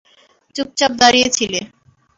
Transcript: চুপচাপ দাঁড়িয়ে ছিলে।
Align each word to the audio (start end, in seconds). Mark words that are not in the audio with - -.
চুপচাপ 0.55 0.91
দাঁড়িয়ে 1.01 1.27
ছিলে। 1.37 1.59